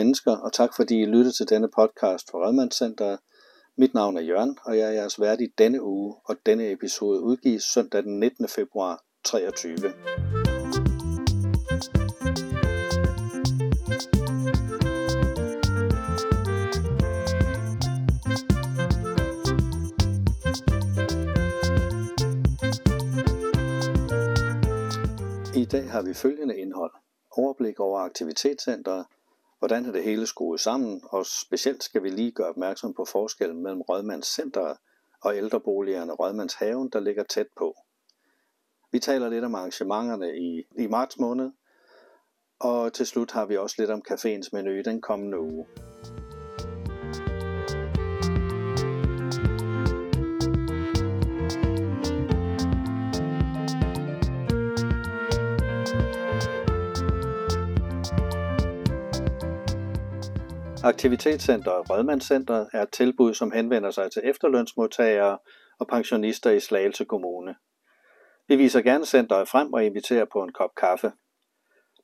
[0.00, 3.18] mennesker, og tak fordi I lyttede til denne podcast fra Rødmandscenteret.
[3.78, 7.20] Mit navn er Jørgen, og jeg er jeres vært i denne uge, og denne episode
[7.20, 8.48] udgives søndag den 19.
[8.48, 9.76] februar 23.
[25.56, 26.92] I dag har vi følgende indhold.
[27.36, 29.06] Overblik over aktivitetscenteret,
[29.60, 33.62] hvordan er det hele skruet sammen, og specielt skal vi lige gøre opmærksom på forskellen
[33.62, 34.76] mellem Rødmandscenteret
[35.22, 37.74] og ældreboligerne Rødmandshaven, der ligger tæt på.
[38.92, 41.50] Vi taler lidt om arrangementerne i, i marts måned,
[42.60, 45.66] og til slut har vi også lidt om caféens menu den kommende uge.
[60.84, 65.38] Aktivitetscenteret Rødmandscenteret er et tilbud, som henvender sig til efterlønsmodtagere
[65.78, 67.54] og pensionister i Slagelse Kommune.
[68.48, 71.12] Vi viser gerne centret frem og inviterer på en kop kaffe.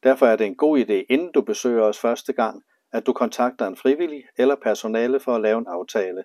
[0.02, 3.66] Derfor er det en god idé, inden du besøger os første gang, at du kontakter
[3.66, 6.24] en frivillig eller personale for at lave en aftale.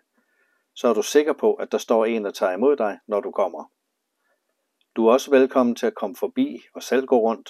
[0.76, 3.32] Så er du sikker på, at der står en, der tager imod dig, når du
[3.32, 3.72] kommer.
[4.96, 7.50] Du er også velkommen til at komme forbi og selv gå rundt.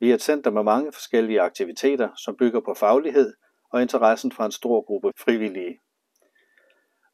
[0.00, 3.32] Vi er et center med mange forskellige aktiviteter, som bygger på faglighed
[3.72, 5.78] og interessen fra en stor gruppe frivillige.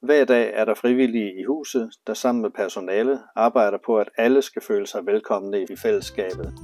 [0.03, 4.43] Hver dag er der frivillige i huset, der sammen med personale arbejder på, at alle
[4.43, 6.55] skal føle sig velkomne i fællesskabet.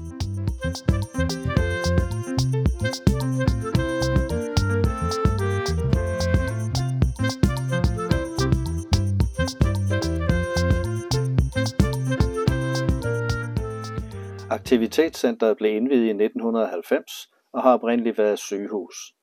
[14.51, 19.18] Aktivitetscenteret blev indvidet i 1990 og har oprindeligt været sygehus.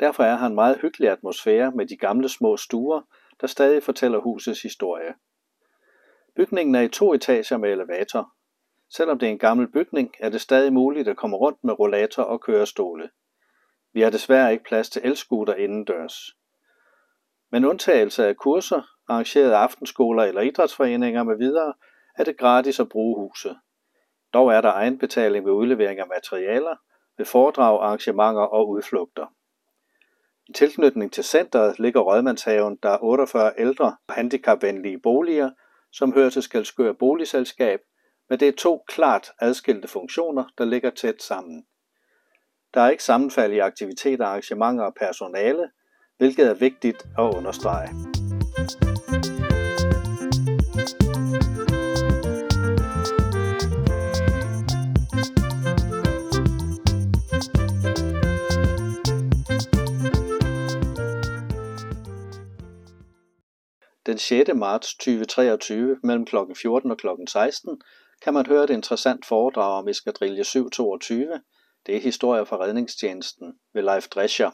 [0.00, 3.00] Derfor er her en meget hyggelig atmosfære med de gamle små stuer,
[3.40, 5.14] der stadig fortæller husets historie.
[6.36, 8.32] Bygningen er i to etager med elevator.
[8.90, 12.22] Selvom det er en gammel bygning, er det stadig muligt at komme rundt med rollator
[12.22, 13.10] og kørestole.
[13.92, 16.14] Vi har desværre ikke plads til elskuter indendørs.
[17.50, 21.74] Men undtagelse af kurser, arrangerede aftenskoler eller idrætsforeninger med videre,
[22.18, 23.58] er det gratis at bruge huset.
[24.32, 26.76] Dog er der egenbetaling ved udlevering af materialer,
[27.16, 29.26] ved foredrag, arrangementer og udflugter.
[30.48, 35.50] I tilknytning til centret ligger Rådmandshaven, der er 48 ældre og handicapvenlige boliger,
[35.92, 37.80] som hører til Skalskør Boligselskab,
[38.28, 41.64] men det er to klart adskilte funktioner, der ligger tæt sammen.
[42.74, 45.70] Der er ikke sammenfald i aktiviteter, arrangementer og personale,
[46.18, 47.88] hvilket er vigtigt at understrege.
[64.18, 64.50] Den 6.
[64.54, 66.36] marts 2023 mellem kl.
[66.56, 67.06] 14 og kl.
[67.28, 67.80] 16
[68.22, 71.40] kan man høre et interessant foredrag om Eskadrille 722.
[71.86, 74.50] Det er historier fra redningstjenesten ved Leif Drescher.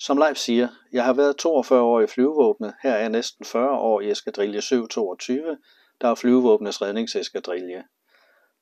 [0.00, 3.78] Som Leif siger, jeg har været 42 år i flyvevåbnet, her er jeg næsten 40
[3.78, 5.58] år i Eskadrille 722,
[6.00, 7.84] der er flyvevåbnets redningseskadrille.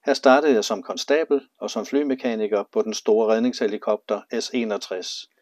[0.04, 5.32] Her startede jeg som konstabel og som flymekaniker på den store redningshelikopter S-61.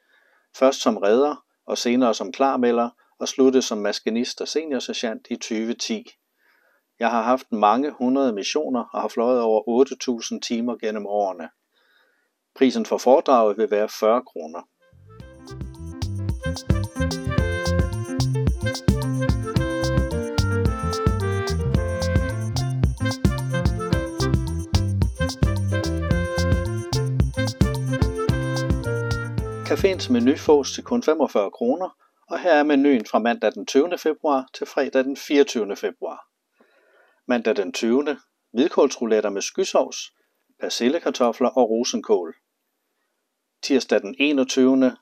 [0.56, 2.88] Først som redder og senere som klarmelder
[3.24, 6.10] og sluttede som maskinist og seniorsergeant i 2010.
[6.98, 9.84] Jeg har haft mange hundrede missioner og har fløjet over
[10.34, 11.48] 8.000 timer gennem årene.
[12.54, 14.60] Prisen for foredraget vil være 40 kroner.
[29.68, 33.98] Caféens menu fås til kun 45 kroner, og her er menuen fra mandag den 20.
[33.98, 35.76] februar til fredag den 24.
[35.76, 36.26] februar.
[37.26, 38.16] Mandag den 20.
[38.52, 40.12] hvidkålsrouletter med skysovs,
[40.60, 42.34] persillekartofler og rosenkål.
[43.62, 44.96] Tirsdag den 21.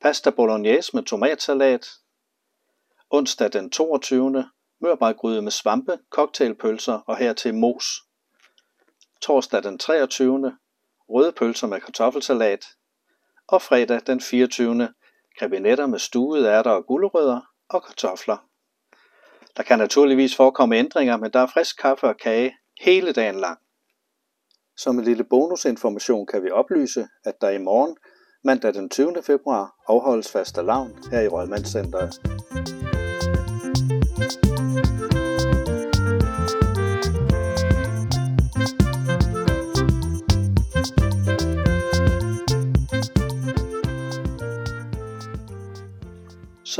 [0.00, 1.86] pasta bolognese med tomatsalat.
[3.10, 4.44] Onsdag den 22.
[4.80, 7.84] mørbrædgryde med svampe, cocktailpølser og hertil mos.
[9.20, 10.56] Torsdag den 23.
[11.08, 12.64] røde pølser med kartoffelsalat.
[13.48, 14.88] Og fredag den 24
[15.38, 18.36] krebinetter med stuede ærter og gulerødder og kartofler.
[19.56, 23.58] Der kan naturligvis forekomme ændringer, men der er frisk kaffe og kage hele dagen lang.
[24.76, 27.96] Som en lille bonusinformation kan vi oplyse, at der i morgen,
[28.44, 29.22] mandag den 20.
[29.22, 32.79] februar, afholdes faste lavn her i Rødmandscenteret.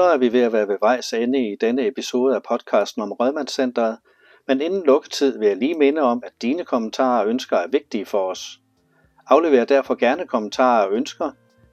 [0.01, 3.13] Så er vi ved at være ved vejs ende i denne episode af podcasten om
[3.13, 3.99] Rødmandscenteret,
[4.49, 8.07] men inden lukketid vil jeg lige minde om, at dine kommentarer og ønsker er vigtige
[8.07, 8.61] for os.
[9.27, 11.31] Aflever derfor gerne kommentarer og ønsker